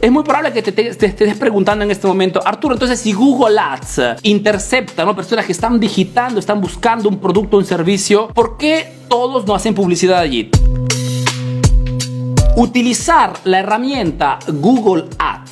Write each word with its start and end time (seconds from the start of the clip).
Es 0.00 0.10
muy 0.10 0.22
probable 0.22 0.52
que 0.52 0.62
te, 0.62 0.88
estés 0.88 1.36
preguntando 1.36 1.84
en 1.84 1.90
este 1.90 2.06
momento, 2.06 2.40
Arturo, 2.42 2.72
entonces 2.72 2.98
si 2.98 3.12
Google 3.12 3.58
Ads 3.58 4.00
intercepta 4.22 5.04
¿no? 5.04 5.14
personas 5.14 5.44
que 5.44 5.52
están 5.52 5.78
digitando, 5.78 6.40
están 6.40 6.58
buscando 6.58 7.06
un 7.06 7.18
producto 7.18 7.58
un 7.58 7.66
servicio, 7.66 8.28
¿por 8.28 8.56
qué 8.56 8.94
todos 9.08 9.46
no 9.46 9.54
hacen 9.54 9.74
publicidad 9.74 10.20
allí? 10.20 10.50
Utilizar 12.56 13.34
la 13.44 13.58
herramienta 13.58 14.38
Google 14.48 15.04
Ads 15.18 15.49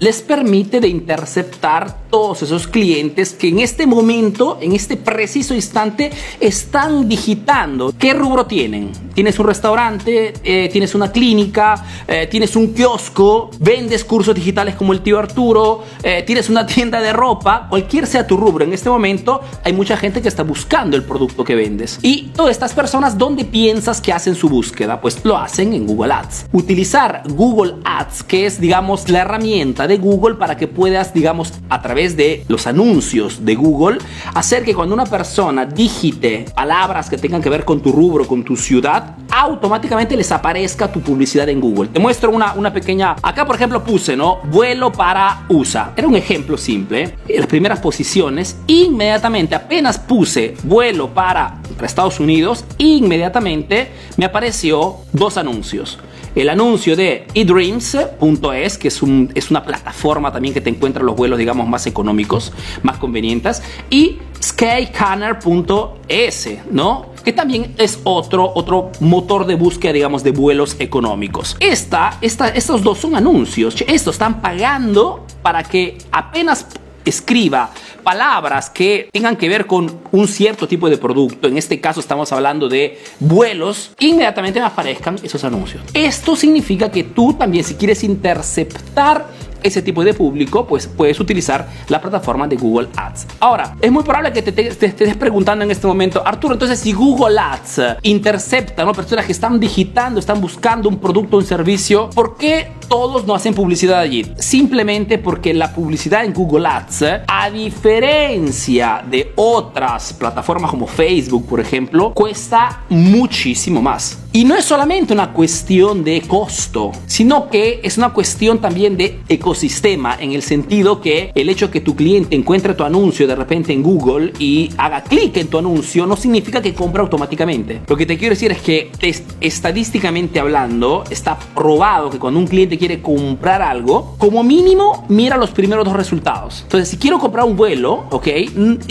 les 0.00 0.20
permite 0.22 0.80
de 0.80 0.88
interceptar 0.88 1.96
todos 2.10 2.42
esos 2.42 2.66
clientes 2.66 3.32
que 3.32 3.48
en 3.48 3.60
este 3.60 3.86
momento, 3.86 4.58
en 4.60 4.72
este 4.72 4.96
preciso 4.96 5.54
instante, 5.54 6.10
están 6.40 7.08
digitando. 7.08 7.92
¿Qué 7.96 8.12
rubro 8.12 8.46
tienen? 8.46 8.90
¿Tienes 9.14 9.38
un 9.38 9.46
restaurante? 9.46 10.34
Eh, 10.42 10.68
¿Tienes 10.70 10.94
una 10.94 11.10
clínica? 11.10 11.82
Eh, 12.06 12.26
¿Tienes 12.30 12.54
un 12.56 12.74
kiosco? 12.74 13.50
¿Vendes 13.60 14.04
cursos 14.04 14.34
digitales 14.34 14.74
como 14.74 14.92
el 14.92 15.00
tío 15.00 15.18
Arturo? 15.18 15.84
Eh, 16.02 16.22
¿Tienes 16.26 16.50
una 16.50 16.66
tienda 16.74 17.00
de 17.00 17.12
ropa? 17.12 17.66
Cualquier 17.70 18.06
sea 18.06 18.26
tu 18.26 18.36
rubro, 18.36 18.64
en 18.64 18.72
este 18.72 18.90
momento 18.90 19.40
hay 19.62 19.72
mucha 19.72 19.96
gente 19.96 20.20
que 20.20 20.28
está 20.28 20.42
buscando 20.42 20.96
el 20.96 21.04
producto 21.04 21.44
que 21.44 21.54
vendes. 21.54 21.98
Y 22.02 22.30
todas 22.36 22.50
estas 22.50 22.74
personas, 22.74 23.16
¿dónde 23.16 23.44
piensas 23.44 24.00
que 24.00 24.12
hacen 24.12 24.34
su 24.34 24.48
búsqueda? 24.48 25.00
Pues 25.00 25.24
lo 25.24 25.38
hacen 25.38 25.72
en 25.72 25.86
Google 25.86 26.12
Ads. 26.12 26.46
Utilizar 26.52 27.22
Google 27.28 27.76
Ads, 27.84 28.22
que 28.24 28.46
es, 28.46 28.60
digamos, 28.60 29.08
la 29.08 29.20
herramienta 29.20 29.33
de 29.38 29.98
Google 29.98 30.36
para 30.36 30.56
que 30.56 30.68
puedas, 30.68 31.12
digamos, 31.12 31.52
a 31.68 31.82
través 31.82 32.16
de 32.16 32.44
los 32.48 32.66
anuncios 32.66 33.44
de 33.44 33.54
Google, 33.56 33.98
hacer 34.34 34.64
que 34.64 34.74
cuando 34.74 34.94
una 34.94 35.06
persona 35.06 35.66
digite 35.66 36.44
palabras 36.54 37.10
que 37.10 37.18
tengan 37.18 37.42
que 37.42 37.50
ver 37.50 37.64
con 37.64 37.80
tu 37.80 37.90
rubro, 37.90 38.26
con 38.26 38.44
tu 38.44 38.56
ciudad, 38.56 39.16
automáticamente 39.40 40.16
les 40.16 40.30
aparezca 40.30 40.90
tu 40.90 41.00
publicidad 41.00 41.48
en 41.48 41.60
Google. 41.60 41.88
Te 41.88 41.98
muestro 41.98 42.30
una, 42.30 42.54
una 42.54 42.72
pequeña... 42.72 43.16
Acá, 43.22 43.44
por 43.44 43.56
ejemplo, 43.56 43.82
puse, 43.82 44.16
¿no? 44.16 44.38
Vuelo 44.44 44.92
para 44.92 45.44
USA. 45.48 45.92
Era 45.96 46.06
un 46.06 46.14
ejemplo 46.14 46.56
simple. 46.56 47.16
En 47.28 47.40
las 47.40 47.46
primeras 47.46 47.80
posiciones, 47.80 48.56
inmediatamente, 48.66 49.54
apenas 49.54 49.98
puse 49.98 50.54
vuelo 50.62 51.12
para, 51.12 51.60
para 51.74 51.86
Estados 51.86 52.20
Unidos, 52.20 52.64
inmediatamente 52.78 53.90
me 54.16 54.24
apareció 54.24 54.96
dos 55.12 55.36
anuncios 55.36 55.98
el 56.34 56.48
anuncio 56.48 56.96
de 56.96 57.26
eDreams.es, 57.34 58.78
que 58.78 58.88
es, 58.88 59.02
un, 59.02 59.30
es 59.34 59.50
una 59.50 59.62
plataforma 59.62 60.32
también 60.32 60.52
que 60.52 60.60
te 60.60 60.68
encuentra 60.70 61.04
los 61.04 61.16
vuelos, 61.16 61.38
digamos, 61.38 61.66
más 61.68 61.86
económicos, 61.86 62.52
más 62.82 62.98
convenientes, 62.98 63.62
y 63.88 64.18
Skycanner.es, 64.42 66.48
¿no? 66.70 67.13
Que 67.24 67.32
también 67.32 67.74
es 67.78 68.00
otro, 68.04 68.52
otro 68.54 68.92
motor 69.00 69.46
de 69.46 69.54
búsqueda, 69.54 69.92
digamos, 69.92 70.22
de 70.22 70.32
vuelos 70.32 70.76
económicos. 70.78 71.56
Esta, 71.60 72.18
esta, 72.20 72.48
estos 72.48 72.82
dos 72.82 72.98
son 72.98 73.16
anuncios. 73.16 73.82
Estos 73.86 74.16
están 74.16 74.40
pagando 74.40 75.26
para 75.42 75.62
que 75.62 75.98
apenas 76.12 76.66
escriba 77.04 77.70
palabras 78.02 78.70
que 78.70 79.08
tengan 79.12 79.36
que 79.36 79.48
ver 79.48 79.66
con 79.66 80.00
un 80.12 80.28
cierto 80.28 80.68
tipo 80.68 80.88
de 80.88 80.98
producto, 80.98 81.48
en 81.48 81.58
este 81.58 81.80
caso 81.80 82.00
estamos 82.00 82.32
hablando 82.32 82.68
de 82.68 82.98
vuelos, 83.20 83.92
inmediatamente 83.98 84.60
me 84.60 84.66
aparezcan 84.66 85.16
esos 85.22 85.42
anuncios. 85.44 85.82
Esto 85.94 86.36
significa 86.36 86.90
que 86.90 87.04
tú 87.04 87.34
también 87.34 87.64
si 87.64 87.74
quieres 87.74 88.04
interceptar 88.04 89.26
ese 89.64 89.82
tipo 89.82 90.04
de 90.04 90.14
público, 90.14 90.66
pues 90.66 90.86
puedes 90.86 91.18
utilizar 91.18 91.68
la 91.88 92.00
plataforma 92.00 92.46
de 92.46 92.56
Google 92.56 92.88
Ads. 92.94 93.26
Ahora, 93.40 93.74
es 93.80 93.90
muy 93.90 94.04
probable 94.04 94.32
que 94.32 94.42
te, 94.42 94.68
estés 94.68 95.16
preguntando 95.16 95.64
en 95.64 95.70
este 95.70 95.86
momento, 95.86 96.22
Arturo, 96.24 96.54
entonces 96.54 96.78
si 96.78 96.92
Google 96.92 97.38
Ads 97.38 97.80
intercepta 98.02 98.84
¿no? 98.84 98.92
personas 98.92 99.26
que 99.26 99.32
están 99.32 99.58
digitando, 99.58 100.20
están 100.20 100.40
buscando 100.40 100.88
un 100.88 100.98
producto 100.98 101.38
un 101.38 101.44
servicio, 101.44 102.10
¿por 102.10 102.36
qué 102.36 102.72
todos 102.88 103.26
no 103.26 103.34
hacen 103.34 103.54
publicidad 103.54 103.98
allí? 104.00 104.26
Simplemente 104.38 105.18
porque 105.18 105.52
la 105.54 105.72
publicidad 105.74 106.24
en 106.24 106.32
Google 106.32 106.66
Ads, 106.66 107.04
a 107.26 107.50
diferencia 107.50 109.02
de 109.08 109.32
otras 109.36 110.12
plataformas 110.12 110.70
como 110.70 110.86
Facebook, 110.86 111.46
por 111.46 111.60
ejemplo, 111.60 112.12
cuesta 112.14 112.82
muchísimo 112.88 113.80
más. 113.82 114.20
Y 114.32 114.44
no 114.44 114.56
es 114.56 114.64
solamente 114.64 115.12
una 115.12 115.32
cuestión 115.32 116.02
de 116.02 116.20
costo, 116.22 116.90
sino 117.06 117.48
que 117.48 117.78
es 117.84 117.98
una 117.98 118.12
cuestión 118.12 118.58
también 118.58 118.96
de 118.96 119.20
ecosistema, 119.28 120.16
en 120.20 120.32
el 120.32 120.42
sentido 120.42 121.00
que 121.00 121.30
el 121.36 121.48
hecho 121.48 121.70
que 121.70 121.80
tu 121.80 121.94
cliente 121.94 122.34
encuentre 122.34 122.74
tu 122.74 122.82
anuncio 122.82 123.28
de 123.28 123.36
repente 123.36 123.72
en 123.72 123.82
Google 123.82 124.32
y 124.40 124.70
haga 124.76 125.02
clic 125.04 125.36
en 125.36 125.46
tu 125.46 125.58
anuncio 125.58 126.04
no 126.04 126.16
significa 126.16 126.60
que 126.60 126.74
compre 126.74 127.00
automáticamente. 127.02 127.82
Lo 127.86 127.96
que 127.96 128.06
te 128.06 128.18
quiero 128.18 128.34
decir 128.34 128.50
es 128.50 128.60
que 128.60 128.90
es- 129.00 129.22
estadísticamente 129.40 130.40
hablando, 130.40 131.04
está 131.10 131.38
probado 131.54 132.10
que 132.10 132.18
cuando 132.18 132.40
un 132.40 132.46
cliente 132.48 132.73
quiere 132.78 133.00
comprar 133.02 133.62
algo, 133.62 134.14
como 134.18 134.42
mínimo 134.42 135.04
mira 135.08 135.36
los 135.36 135.50
primeros 135.50 135.84
dos 135.84 135.94
resultados. 135.96 136.60
Entonces, 136.62 136.88
si 136.88 136.96
quiero 136.96 137.18
comprar 137.18 137.44
un 137.44 137.56
vuelo, 137.56 138.04
ok, 138.10 138.26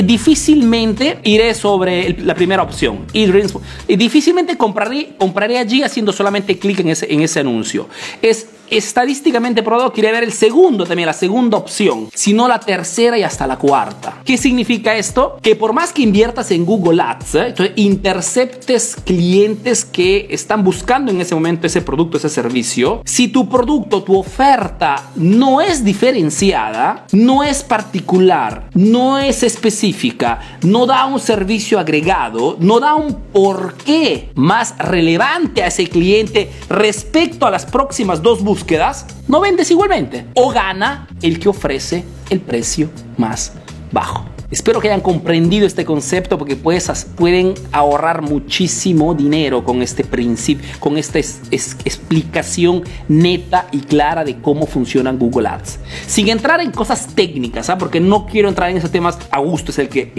difícilmente 0.03 1.19
iré 1.23 1.53
sobre 1.53 2.07
el- 2.07 2.27
la 2.27 2.35
primera 2.35 2.63
opción. 2.63 3.05
Y 3.13 3.95
difícilmente 3.95 4.57
compraré, 4.57 5.15
compraré 5.17 5.57
allí 5.57 5.83
haciendo 5.83 6.13
solamente 6.13 6.57
clic 6.59 6.79
en 6.79 6.89
ese, 6.89 7.11
en 7.13 7.21
ese 7.21 7.39
anuncio. 7.39 7.87
Es 8.21 8.47
estadísticamente 8.69 9.61
probado 9.61 9.85
a 9.85 9.93
ver 9.93 10.23
el 10.23 10.31
segundo 10.31 10.85
también, 10.85 11.05
la 11.05 11.13
segunda 11.13 11.57
opción, 11.57 12.07
sino 12.13 12.47
la 12.47 12.59
tercera 12.59 13.17
y 13.19 13.23
hasta 13.23 13.45
la 13.45 13.57
cuarta. 13.57 14.21
¿Qué 14.25 14.35
significa 14.37 14.95
esto? 14.95 15.37
Que 15.43 15.55
por 15.55 15.73
más 15.73 15.93
que 15.93 16.01
inviertas 16.01 16.49
en 16.49 16.65
Google 16.65 16.99
Ads, 17.01 17.35
¿eh? 17.35 17.47
entonces 17.49 17.73
interceptes 17.77 18.95
clientes 19.05 19.85
que 19.85 20.25
están 20.31 20.63
buscando 20.63 21.11
en 21.11 21.21
ese 21.21 21.35
momento 21.35 21.67
ese 21.67 21.81
producto, 21.81 22.17
ese 22.17 22.29
servicio, 22.29 23.01
si 23.05 23.27
tu 23.27 23.47
producto, 23.47 23.72
tu 23.81 24.17
oferta 24.17 25.11
no 25.15 25.61
es 25.61 25.83
diferenciada, 25.83 27.05
no 27.11 27.43
es 27.43 27.63
particular, 27.63 28.69
no 28.73 29.17
es 29.17 29.43
específica, 29.43 30.39
no 30.61 30.85
da 30.85 31.05
un 31.05 31.19
servicio 31.19 31.79
agregado, 31.79 32.55
no 32.59 32.79
da 32.79 32.95
un 32.95 33.13
porqué 33.33 34.31
más 34.35 34.77
relevante 34.77 35.63
a 35.63 35.67
ese 35.67 35.87
cliente 35.87 36.51
respecto 36.69 37.45
a 37.45 37.51
las 37.51 37.65
próximas 37.65 38.21
dos 38.21 38.43
búsquedas, 38.43 39.07
no 39.27 39.41
vendes 39.41 39.71
igualmente. 39.71 40.27
O 40.35 40.51
gana 40.51 41.07
el 41.21 41.39
que 41.39 41.49
ofrece 41.49 42.03
el 42.29 42.41
precio 42.41 42.89
más 43.17 43.53
bajo. 43.91 44.32
Espero 44.53 44.79
que 44.79 44.87
hayan 44.87 45.01
comprendido 45.01 45.65
este 45.65 45.83
concepto 45.83 46.37
porque 46.37 46.55
puedes, 46.55 47.05
pueden 47.17 47.55
ahorrar 47.71 48.21
muchísimo 48.21 49.15
dinero 49.15 49.63
con 49.63 49.81
este 49.81 50.03
principio, 50.03 50.63
con 50.79 50.99
esta 50.99 51.17
es- 51.17 51.41
es- 51.49 51.75
explicación 51.83 52.83
neta 53.07 53.67
y 53.71 53.79
clara 53.79 54.23
de 54.23 54.37
cómo 54.37 54.67
funcionan 54.67 55.17
Google 55.17 55.47
Ads. 55.47 55.79
Sin 56.05 56.29
entrar 56.29 56.61
en 56.61 56.69
cosas 56.69 57.07
técnicas, 57.15 57.71
¿ah? 57.71 57.79
porque 57.79 57.99
no 57.99 58.27
quiero 58.27 58.47
entrar 58.47 58.69
en 58.69 58.77
esos 58.77 58.91
temas. 58.91 59.17
Augusto 59.31 59.71
es 59.71 59.79
el, 59.79 59.89
que, 59.89 60.13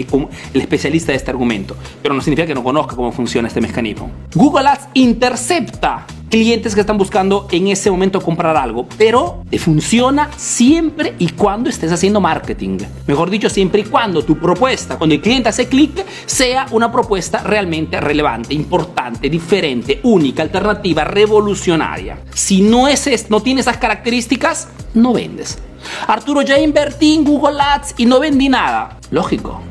el 0.53 0.59
especialista 0.61 1.13
de 1.13 1.17
este 1.17 1.31
argumento, 1.31 1.77
pero 2.01 2.13
no 2.13 2.19
significa 2.19 2.45
que 2.45 2.55
no 2.55 2.63
conozca 2.63 2.93
cómo 2.97 3.13
funciona 3.13 3.47
este 3.47 3.61
mecanismo. 3.61 4.11
Google 4.35 4.67
Ads 4.67 4.89
intercepta 4.95 6.05
clientes 6.35 6.75
que 6.75 6.81
están 6.81 6.97
buscando 6.97 7.47
en 7.49 7.69
ese 7.69 7.89
momento 7.89 8.19
comprar 8.19 8.57
algo, 8.57 8.85
pero 8.97 9.45
te 9.49 9.57
funciona 9.57 10.29
siempre 10.35 11.15
y 11.17 11.29
cuando 11.29 11.69
estés 11.69 11.93
haciendo 11.93 12.19
marketing. 12.19 12.79
Mejor 13.07 13.29
dicho, 13.29 13.49
siempre 13.49 13.79
y 13.79 13.83
cuando 13.85 14.21
tu 14.21 14.37
propuesta, 14.37 14.97
cuando 14.97 15.15
el 15.15 15.21
cliente 15.21 15.47
hace 15.47 15.69
clic, 15.69 16.05
sea 16.25 16.65
una 16.71 16.91
propuesta 16.91 17.37
realmente 17.37 18.01
relevante, 18.01 18.53
importante, 18.53 19.29
diferente, 19.29 20.01
única, 20.03 20.43
alternativa, 20.43 21.05
revolucionaria. 21.05 22.19
Si 22.33 22.61
no, 22.61 22.89
es, 22.89 23.29
no 23.29 23.39
tiene 23.39 23.61
esas 23.61 23.77
características, 23.77 24.67
no 24.93 25.13
vendes. 25.13 25.57
Arturo, 26.05 26.41
ya 26.41 26.59
invertí 26.59 27.15
en 27.15 27.23
Google 27.23 27.61
Ads 27.61 27.93
y 27.95 28.05
no 28.05 28.19
vendí 28.19 28.49
nada. 28.49 28.99
Lógico. 29.09 29.61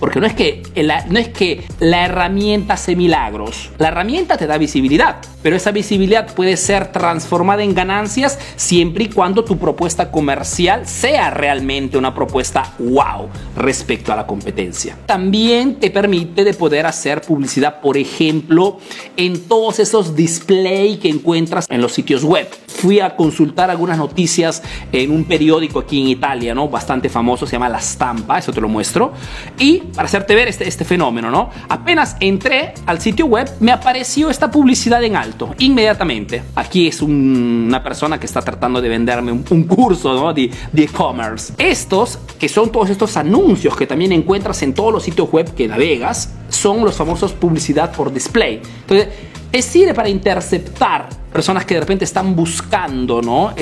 Porque 0.00 0.18
no 0.18 0.26
es, 0.26 0.34
que 0.34 0.62
la, 0.74 1.04
no 1.06 1.18
es 1.18 1.28
que 1.28 1.62
la 1.78 2.06
herramienta 2.06 2.74
hace 2.74 2.96
milagros. 2.96 3.70
La 3.78 3.88
herramienta 3.88 4.38
te 4.38 4.46
da 4.46 4.56
visibilidad. 4.56 5.16
Pero 5.42 5.56
esa 5.56 5.70
visibilidad 5.70 6.34
puede 6.34 6.56
ser 6.56 6.92
transformada 6.92 7.62
en 7.62 7.74
ganancias 7.74 8.38
siempre 8.56 9.04
y 9.04 9.08
cuando 9.08 9.44
tu 9.44 9.58
propuesta 9.58 10.10
comercial 10.10 10.86
sea 10.86 11.30
realmente 11.30 11.96
una 11.96 12.14
propuesta 12.14 12.74
wow 12.78 13.28
respecto 13.56 14.12
a 14.12 14.16
la 14.16 14.26
competencia. 14.26 14.96
También 15.06 15.76
te 15.76 15.90
permite 15.90 16.44
de 16.44 16.54
poder 16.54 16.86
hacer 16.86 17.22
publicidad, 17.22 17.80
por 17.80 17.96
ejemplo, 17.96 18.78
en 19.16 19.48
todos 19.48 19.78
esos 19.78 20.16
display 20.16 20.96
que 20.96 21.08
encuentras 21.08 21.66
en 21.68 21.80
los 21.80 21.92
sitios 21.92 22.24
web. 22.24 22.48
Fui 22.80 22.98
a 23.00 23.14
consultar 23.16 23.70
algunas 23.70 23.98
noticias 23.98 24.62
en 24.90 25.10
un 25.10 25.24
periódico 25.24 25.80
aquí 25.80 26.00
en 26.00 26.08
Italia, 26.08 26.54
¿no? 26.54 26.68
Bastante 26.68 27.08
famoso, 27.08 27.46
se 27.46 27.52
llama 27.52 27.68
La 27.68 27.80
Stampa, 27.80 28.38
eso 28.38 28.52
te 28.52 28.60
lo 28.60 28.68
muestro. 28.68 29.12
Y 29.58 29.78
para 29.78 30.06
hacerte 30.06 30.34
ver 30.34 30.48
este, 30.48 30.66
este 30.66 30.84
fenómeno, 30.84 31.30
¿no? 31.30 31.50
Apenas 31.68 32.16
entré 32.20 32.72
al 32.86 33.00
sitio 33.00 33.26
web, 33.26 33.50
me 33.60 33.70
apareció 33.72 34.30
esta 34.30 34.50
publicidad 34.50 35.02
en 35.04 35.16
alto, 35.16 35.54
inmediatamente. 35.58 36.42
Aquí 36.54 36.88
es 36.88 37.02
un- 37.02 37.64
una 37.68 37.82
persona 37.82 38.18
que 38.18 38.26
está 38.26 38.40
tratando 38.40 38.80
de 38.80 38.88
venderme 38.88 39.30
un, 39.32 39.44
un 39.50 39.64
curso, 39.64 40.14
¿no? 40.14 40.32
De 40.32 40.50
e-commerce. 40.74 41.52
Estos, 41.58 42.18
que 42.38 42.48
son 42.48 42.70
todos 42.72 42.88
estos 42.90 43.16
anuncios 43.16 43.76
que 43.76 43.86
también 43.86 44.12
encuentras 44.12 44.62
en 44.62 44.72
todos 44.72 44.92
los 44.92 45.02
sitios 45.02 45.30
web 45.30 45.52
que 45.54 45.68
navegas, 45.68 46.32
son 46.48 46.84
los 46.84 46.96
famosos 46.96 47.32
publicidad 47.32 47.92
por 47.92 48.12
display. 48.12 48.60
Entonces, 48.82 49.08
te 49.50 49.62
sirve 49.62 49.94
para 49.94 50.08
interceptar 50.08 51.08
personas 51.32 51.64
que 51.64 51.74
de 51.74 51.80
repente 51.80 52.04
están 52.04 52.34
buscando, 52.34 53.22
¿no? 53.22 53.54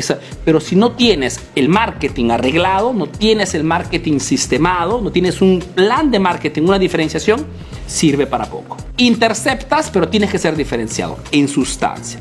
Pero 0.45 0.61
si 0.61 0.77
no 0.77 0.93
tienes 0.93 1.41
el 1.55 1.69
marketing 1.69 2.31
arreglado, 2.31 2.93
no 2.93 3.07
tienes 3.07 3.55
el 3.55 3.65
marketing 3.65 4.19
sistemado, 4.19 5.01
no 5.01 5.11
tienes 5.11 5.41
un 5.41 5.61
plan 5.75 6.11
de 6.11 6.19
marketing, 6.19 6.63
una 6.63 6.79
diferenciación, 6.79 7.45
sirve 7.87 8.27
para 8.27 8.47
poco. 8.47 8.77
Interceptas, 8.97 9.91
pero 9.91 10.09
tienes 10.09 10.31
que 10.31 10.39
ser 10.39 10.57
diferenciado 10.57 11.19
en 11.31 11.49
sustancia. 11.49 12.21